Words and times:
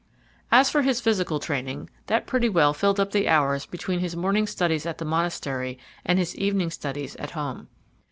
As 0.51 0.67
for 0.67 0.81
his 0.81 0.99
physical 0.99 1.39
training, 1.39 1.87
that 2.07 2.25
pretty 2.25 2.49
well 2.49 2.73
filled 2.73 2.99
up 2.99 3.11
the 3.11 3.27
hours 3.29 3.67
between 3.67 3.99
his 3.99 4.15
morning 4.15 4.47
studies 4.47 4.87
at 4.87 4.97
the 4.97 5.05
monastery 5.05 5.77
and 6.03 6.17
his 6.17 6.35
evening 6.37 6.71
studies 6.71 7.15
at 7.17 7.29
home. 7.37 7.67